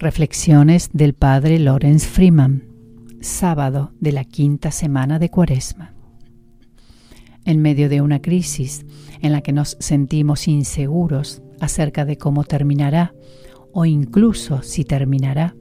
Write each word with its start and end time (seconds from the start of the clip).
Reflexiones 0.00 0.90
del 0.92 1.14
Padre 1.14 1.58
Lorenz 1.58 2.06
Freeman, 2.06 2.68
sábado 3.20 3.92
de 3.98 4.12
la 4.12 4.24
quinta 4.24 4.70
semana 4.70 5.18
de 5.18 5.28
Cuaresma. 5.28 5.92
En 7.44 7.60
medio 7.60 7.88
de 7.88 8.00
una 8.00 8.22
crisis 8.22 8.86
en 9.20 9.32
la 9.32 9.40
que 9.40 9.52
nos 9.52 9.76
sentimos 9.80 10.46
inseguros 10.46 11.42
acerca 11.60 12.04
de 12.04 12.16
cómo 12.16 12.44
terminará 12.44 13.12
o 13.72 13.86
incluso 13.86 14.62
si 14.62 14.84
terminará, 14.84 15.56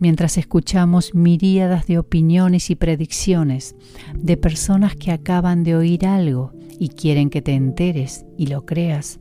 mientras 0.00 0.38
escuchamos 0.38 1.14
miríadas 1.14 1.86
de 1.86 1.98
opiniones 2.00 2.68
y 2.68 2.74
predicciones 2.74 3.76
de 4.14 4.36
personas 4.36 4.96
que 4.96 5.12
acaban 5.12 5.62
de 5.62 5.76
oír 5.76 6.04
algo 6.04 6.52
y 6.78 6.88
quieren 6.88 7.30
que 7.30 7.42
te 7.42 7.54
enteres 7.54 8.24
y 8.36 8.46
lo 8.46 8.64
creas, 8.66 9.20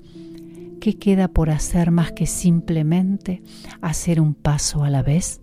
¿qué 0.79 0.97
queda 0.97 1.27
por 1.27 1.49
hacer 1.49 1.91
más 1.91 2.11
que 2.11 2.25
simplemente 2.25 3.41
hacer 3.81 4.19
un 4.19 4.33
paso 4.33 4.83
a 4.83 4.89
la 4.89 5.03
vez? 5.03 5.41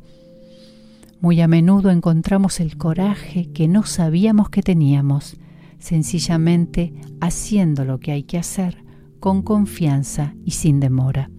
Muy 1.21 1.41
a 1.41 1.49
menudo 1.49 1.91
encontramos 1.91 2.61
el 2.61 2.77
coraje 2.77 3.51
que 3.53 3.69
no 3.69 3.85
sabíamos 3.85 4.51
que 4.51 4.63
teníamos, 4.63 5.37
sencillamente 5.79 6.93
haciendo 7.21 7.85
lo 7.85 7.99
que 7.99 8.13
hay 8.13 8.23
que 8.25 8.39
hacer 8.39 8.85
con 9.21 9.43
confianza 9.43 10.35
y 10.45 10.53
sin 10.53 10.81
demora. 10.81 11.31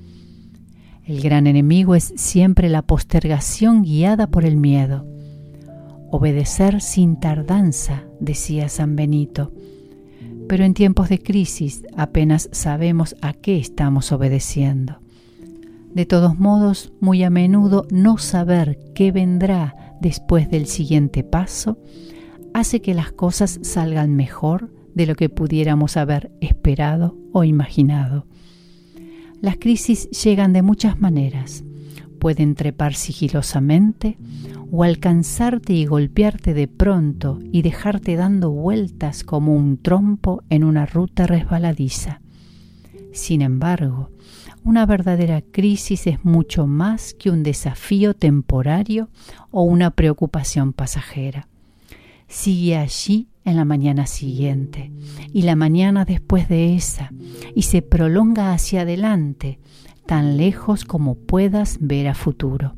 El 1.06 1.22
gran 1.22 1.48
enemigo 1.48 1.96
es 1.96 2.14
siempre 2.18 2.70
la 2.70 2.84
postergación 2.84 3.84
guiada 3.84 4.28
por 4.28 4.46
el 4.46 4.58
miedo. 4.58 5.08
Obedecer 6.12 6.82
sin 6.82 7.20
tardanza, 7.20 8.04
decía 8.20 8.70
San 8.70 8.96
Benito 8.96 9.54
pero 10.50 10.66
en 10.66 10.74
tiempos 10.74 11.10
de 11.10 11.20
crisis 11.20 11.84
apenas 11.96 12.50
sabemos 12.52 13.16
a 13.22 13.34
qué 13.34 13.60
estamos 13.60 14.12
obedeciendo. 14.12 15.00
De 15.94 16.08
todos 16.08 16.40
modos, 16.40 16.92
muy 17.00 17.22
a 17.24 17.30
menudo 17.30 17.86
no 17.92 18.18
saber 18.18 18.80
qué 18.96 19.12
vendrá 19.12 19.96
después 20.02 20.50
del 20.50 20.66
siguiente 20.66 21.24
paso 21.24 21.78
hace 22.56 22.82
que 22.82 22.96
las 22.96 23.12
cosas 23.12 23.60
salgan 23.62 24.16
mejor 24.16 24.72
de 24.96 25.06
lo 25.06 25.14
que 25.14 25.30
pudiéramos 25.30 25.98
haber 25.98 26.32
esperado 26.42 27.16
o 27.32 27.44
imaginado. 27.44 28.26
Las 29.42 29.58
crisis 29.58 30.10
llegan 30.10 30.52
de 30.52 30.64
muchas 30.64 31.00
maneras. 31.00 31.64
Pueden 32.20 32.56
trepar 32.56 32.96
sigilosamente 32.96 34.18
o 34.72 34.84
alcanzarte 34.84 35.74
y 35.74 35.86
golpearte 35.86 36.54
de 36.54 36.68
pronto 36.68 37.40
y 37.52 37.62
dejarte 37.62 38.16
dando 38.16 38.52
vueltas 38.52 39.24
como 39.24 39.56
un 39.56 39.78
trompo 39.78 40.44
en 40.50 40.64
una 40.64 40.86
ruta 40.86 41.28
resbaladiza. 41.28 42.22
Sin 43.12 43.42
embargo, 43.42 44.12
una 44.64 44.86
verdadera 44.86 45.42
crisis 45.42 46.06
es 46.08 46.24
mucho 46.24 46.68
más 46.68 47.14
que 47.14 47.30
un 47.30 47.44
desafío 47.44 48.14
temporario 48.14 49.10
o 49.52 49.64
una 49.64 49.92
preocupación 49.92 50.74
pasajera. 50.74 51.48
Sigue 52.28 52.78
allí 52.78 53.28
en 53.46 53.56
la 53.56 53.66
mañana 53.66 54.06
siguiente 54.06 54.92
y 55.34 55.42
la 55.42 55.56
mañana 55.56 56.06
después 56.06 56.48
de 56.48 56.76
esa 56.76 57.12
y 57.56 57.64
se 57.64 57.82
prolonga 57.82 58.54
hacia 58.54 58.82
adelante, 58.82 59.60
tan 60.06 60.38
lejos 60.38 60.86
como 60.86 61.16
puedas 61.16 61.78
ver 61.82 62.08
a 62.08 62.14
futuro. 62.14 62.76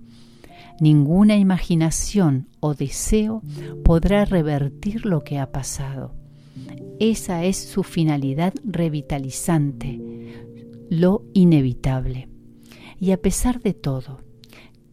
Ninguna 0.81 1.37
imaginación 1.37 2.47
o 2.59 2.73
deseo 2.73 3.43
podrá 3.83 4.25
revertir 4.25 5.05
lo 5.05 5.23
que 5.23 5.37
ha 5.37 5.51
pasado. 5.51 6.15
Esa 6.99 7.43
es 7.43 7.57
su 7.57 7.83
finalidad 7.83 8.51
revitalizante, 8.63 10.01
lo 10.89 11.23
inevitable. 11.35 12.29
Y 12.99 13.11
a 13.11 13.21
pesar 13.21 13.61
de 13.61 13.75
todo, 13.75 14.21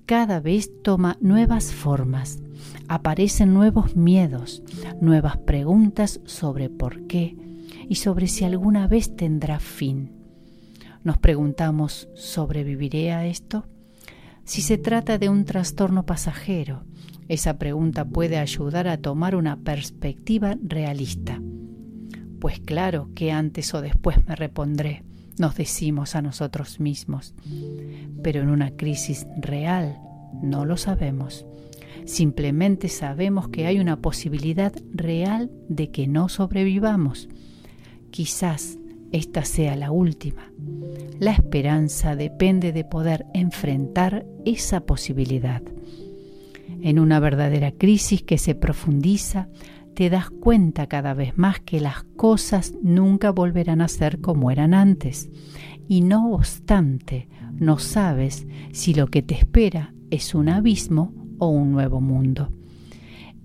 cada 0.05 0.41
vez 0.41 0.71
toma 0.83 1.17
nuevas 1.23 1.73
formas, 1.73 2.39
aparecen 2.87 3.55
nuevos 3.55 3.97
miedos, 3.97 4.63
nuevas 5.01 5.39
preguntas 5.39 6.21
sobre 6.27 6.69
por 6.69 7.07
qué 7.07 7.35
y 7.89 7.95
sobre 7.95 8.27
si 8.27 8.45
alguna 8.45 8.89
vez 8.89 9.17
tendrá 9.17 9.59
fin. 9.59 10.13
Nos 11.03 11.17
preguntamos, 11.17 12.11
¿sobreviviré 12.15 13.13
a 13.13 13.25
esto? 13.27 13.65
Si 14.49 14.63
se 14.63 14.79
trata 14.79 15.19
de 15.19 15.29
un 15.29 15.45
trastorno 15.45 16.07
pasajero, 16.07 16.85
esa 17.29 17.59
pregunta 17.59 18.07
puede 18.07 18.39
ayudar 18.39 18.89
a 18.89 18.97
tomar 18.97 19.37
una 19.37 19.59
perspectiva 19.59 20.57
realista. 20.63 21.39
Pues 22.41 22.59
claro 22.59 23.11
que 23.15 23.31
antes 23.31 23.75
o 23.75 23.83
después 23.83 24.27
me 24.27 24.35
repondré, 24.37 25.05
nos 25.39 25.55
decimos 25.55 26.15
a 26.15 26.23
nosotros 26.23 26.81
mismos. 26.81 27.35
Pero 28.23 28.41
en 28.41 28.49
una 28.49 28.71
crisis 28.71 29.27
real 29.37 30.01
no 30.43 30.65
lo 30.65 30.79
sabemos. 30.79 31.45
Simplemente 32.07 32.89
sabemos 32.89 33.51
que 33.51 33.67
hay 33.67 33.79
una 33.79 34.01
posibilidad 34.01 34.73
real 34.95 35.51
de 35.69 35.91
que 35.91 36.07
no 36.07 36.31
sobrevivamos. 36.31 37.29
Quizás 38.11 38.79
esta 39.13 39.45
sea 39.45 39.77
la 39.77 39.91
última. 39.91 40.53
La 41.19 41.33
esperanza 41.33 42.17
depende 42.17 42.73
de 42.73 42.85
poder 42.85 43.27
enfrentar 43.35 44.27
esa 44.45 44.81
posibilidad. 44.81 45.63
En 46.81 46.99
una 46.99 47.19
verdadera 47.19 47.73
crisis 47.73 48.23
que 48.23 48.39
se 48.39 48.55
profundiza, 48.55 49.49
te 49.95 50.11
das 50.11 50.31
cuenta 50.31 50.87
cada 50.87 51.13
vez 51.13 51.37
más 51.37 51.59
que 51.59 51.81
las 51.81 52.05
cosas 52.17 52.75
nunca 52.83 53.33
volverán 53.33 53.81
a 53.81 53.89
ser 53.89 54.21
como 54.21 54.53
eran 54.53 54.75
antes. 54.75 55.29
Y 55.89 56.03
no 56.03 56.33
obstante, 56.33 57.29
no 57.55 57.79
sabes 57.79 58.47
si 58.73 58.95
lo 58.95 59.09
que 59.09 59.23
te 59.23 59.35
espera 59.35 59.93
es 60.11 60.37
un 60.37 60.49
abismo 60.49 61.13
o 61.39 61.49
un 61.49 61.73
nuevo 61.73 62.01
mundo. 62.01 62.53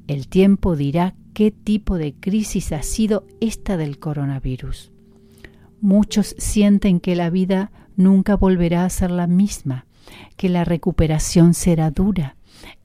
El 0.06 0.28
tiempo 0.28 0.76
dirá 0.76 1.16
qué 1.34 1.50
tipo 1.50 1.98
de 1.98 2.14
crisis 2.14 2.72
ha 2.72 2.84
sido 2.84 3.26
esta 3.42 3.76
del 3.78 3.98
coronavirus. 3.98 4.93
Muchos 5.84 6.34
sienten 6.38 7.02
que 7.02 7.14
la 7.14 7.30
vida 7.30 7.70
nunca 7.98 8.38
volverá 8.38 8.86
a 8.86 8.90
ser 8.90 9.12
la 9.12 9.28
misma, 9.28 9.86
que 10.38 10.48
la 10.48 10.64
recuperación 10.64 11.54
será 11.54 11.92
dura 11.92 12.38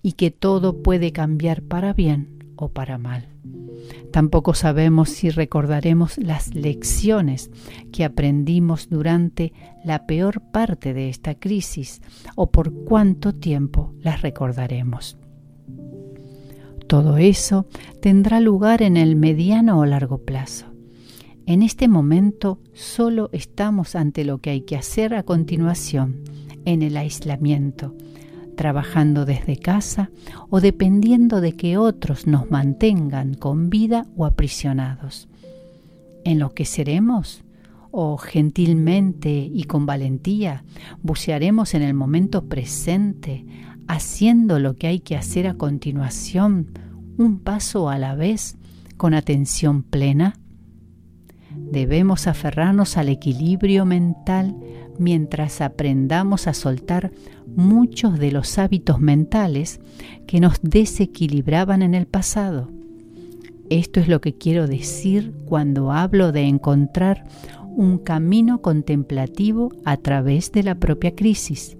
y 0.03 0.15
que 0.15 0.33
todo 0.33 0.83
puede 0.83 1.13
cambiar 1.13 1.63
para 1.63 1.93
bien 1.93 2.43
o 2.57 2.71
para 2.71 2.99
mal. 2.99 3.29
Tampoco 4.11 4.53
sabemos 4.53 5.11
si 5.11 5.31
recordaremos 5.31 6.19
las 6.19 6.57
lecciones 6.57 7.53
que 7.93 8.05
aprendimos 8.05 8.89
durante 8.91 9.53
la 9.85 10.05
peor 10.05 10.41
parte 10.51 10.93
de 10.93 11.09
esta 11.09 11.37
crisis 11.37 12.03
o 12.35 12.51
por 12.51 12.73
cuánto 12.85 13.33
tiempo 13.33 13.95
las 14.01 14.23
recordaremos. 14.23 15.17
Todo 16.89 17.17
eso 17.17 17.69
tendrá 18.03 18.41
lugar 18.41 18.83
en 18.83 18.97
el 18.97 19.15
mediano 19.15 19.79
o 19.79 19.87
largo 19.87 20.19
plazo. 20.19 20.78
En 21.49 21.63
este 21.63 21.89
momento 21.89 22.61
solo 22.75 23.31
estamos 23.33 23.95
ante 23.95 24.23
lo 24.23 24.37
que 24.37 24.51
hay 24.51 24.61
que 24.61 24.77
hacer 24.77 25.15
a 25.15 25.23
continuación, 25.23 26.21
en 26.67 26.83
el 26.83 26.95
aislamiento, 26.99 27.95
trabajando 28.55 29.25
desde 29.25 29.57
casa 29.57 30.11
o 30.51 30.61
dependiendo 30.61 31.41
de 31.41 31.55
que 31.55 31.79
otros 31.79 32.27
nos 32.27 32.51
mantengan 32.51 33.33
con 33.33 33.71
vida 33.71 34.07
o 34.15 34.27
aprisionados. 34.27 35.31
¿En 36.23 36.39
lo 36.39 36.53
que 36.53 36.67
seremos? 36.67 37.45
¿O 37.93 38.19
gentilmente 38.19 39.51
y 39.51 39.65
con 39.65 39.87
valentía 39.87 40.65
bucearemos 41.03 41.73
en 41.73 41.81
el 41.81 41.95
momento 41.95 42.45
presente, 42.45 43.47
haciendo 43.87 44.59
lo 44.59 44.77
que 44.77 44.89
hay 44.89 45.01
que 45.01 45.17
hacer 45.17 45.47
a 45.47 45.55
continuación, 45.55 46.73
un 47.17 47.39
paso 47.39 47.89
a 47.89 47.97
la 47.97 48.15
vez, 48.15 48.59
con 48.99 49.15
atención 49.15 49.83
plena? 49.83 50.35
Debemos 51.57 52.27
aferrarnos 52.27 52.97
al 52.97 53.09
equilibrio 53.09 53.85
mental 53.85 54.57
mientras 54.99 55.61
aprendamos 55.61 56.47
a 56.47 56.55
soltar 56.55 57.13
muchos 57.47 58.19
de 58.19 58.33
los 58.33 58.59
hábitos 58.59 59.01
mentales 59.01 59.81
que 60.27 60.41
nos 60.41 60.61
desequilibraban 60.63 61.83
en 61.83 61.95
el 61.95 62.07
pasado. 62.07 62.71
Esto 63.71 64.01
es 64.01 64.09
lo 64.09 64.21
que 64.21 64.35
quiero 64.35 64.67
decir 64.67 65.33
cuando 65.45 65.93
hablo 65.93 66.33
de 66.33 66.43
encontrar 66.43 67.27
un 67.77 67.99
camino 67.99 68.61
contemplativo 68.61 69.73
a 69.85 69.97
través 69.99 70.53
de 70.53 70.63
la 70.63 70.75
propia 70.75 71.15
crisis. 71.15 71.77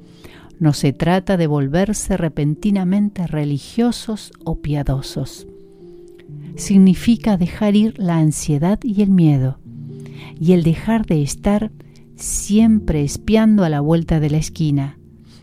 No 0.61 0.73
se 0.73 0.93
trata 0.93 1.37
de 1.37 1.47
volverse 1.47 2.17
repentinamente 2.17 3.27
religiosos 3.27 4.33
o 4.45 4.61
piadosos. 4.61 5.47
Significa 6.57 7.37
dejar 7.37 7.77
ir 7.77 7.99
la 7.99 8.19
ansiedad 8.19 8.81
y 8.83 9.03
el 9.03 9.11
miedo, 9.11 9.59
y 10.41 10.53
el 10.53 10.63
dejar 10.63 11.07
de 11.07 11.23
estar 11.23 11.71
siempre 12.17 13.03
espiando 13.03 13.65
a 13.65 13.69
la 13.69 13.81
vuelta 13.81 14.21
de 14.21 14.31
la 14.31 14.39
esquina, 14.39 14.99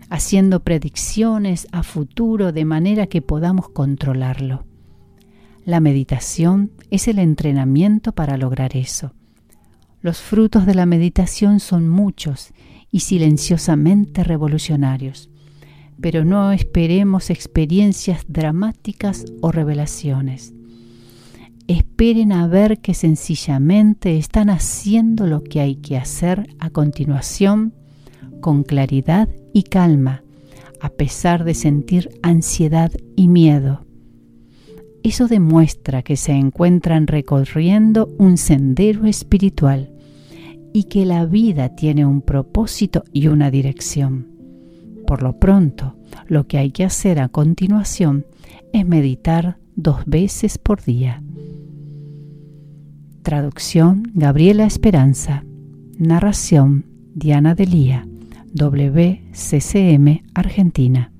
haciendo 0.09 0.61
predicciones 0.61 1.67
a 1.71 1.83
futuro 1.83 2.51
de 2.51 2.65
manera 2.65 3.07
que 3.07 3.21
podamos 3.21 3.69
controlarlo. 3.69 4.65
La 5.65 5.79
meditación 5.79 6.71
es 6.91 7.07
el 7.07 7.17
entrenamiento 7.17 8.11
para 8.11 8.37
lograr 8.37 8.75
eso. 8.75 9.13
Los 10.01 10.19
frutos 10.19 10.67
de 10.67 10.75
la 10.75 10.85
meditación 10.85 11.59
son 11.59 11.89
muchos 11.89 12.53
y 12.91 12.99
silenciosamente 12.99 14.23
revolucionarios, 14.23 15.29
pero 15.99 16.23
no 16.23 16.51
esperemos 16.51 17.31
experiencias 17.31 18.25
dramáticas 18.27 19.25
o 19.41 19.51
revelaciones. 19.51 20.53
Esperen 21.67 22.31
a 22.31 22.47
ver 22.47 22.79
que 22.79 22.93
sencillamente 22.93 24.17
están 24.17 24.51
haciendo 24.51 25.25
lo 25.25 25.43
que 25.43 25.61
hay 25.61 25.77
que 25.77 25.97
hacer 25.97 26.47
a 26.59 26.69
continuación 26.69 27.73
con 28.39 28.61
claridad 28.63 29.29
y 29.51 29.63
calma, 29.63 30.23
a 30.79 30.89
pesar 30.89 31.43
de 31.43 31.55
sentir 31.55 32.09
ansiedad 32.21 32.91
y 33.15 33.27
miedo. 33.27 33.85
Eso 35.01 35.27
demuestra 35.27 36.03
que 36.03 36.17
se 36.17 36.33
encuentran 36.33 37.07
recorriendo 37.07 38.13
un 38.19 38.37
sendero 38.37 39.05
espiritual 39.05 39.91
y 40.71 40.83
que 40.83 41.05
la 41.05 41.25
vida 41.25 41.75
tiene 41.75 42.05
un 42.05 42.21
propósito 42.21 43.03
y 43.11 43.27
una 43.27 43.49
dirección. 43.49 44.27
Por 45.07 45.23
lo 45.23 45.39
pronto, 45.39 45.95
lo 46.27 46.45
que 46.47 46.59
hay 46.59 46.69
que 46.69 46.83
hacer 46.83 47.19
a 47.19 47.29
continuación 47.29 48.27
es 48.71 48.85
meditar 48.85 49.57
dos 49.75 50.05
veces 50.05 50.57
por 50.57 50.83
día. 50.83 51.23
Traducción 53.25 54.11
Gabriela 54.13 54.65
Esperanza. 54.65 55.43
Narración 55.97 56.85
Diana 57.15 57.55
Delía. 57.55 58.05
WCCM 58.53 60.21
Argentina. 60.35 61.11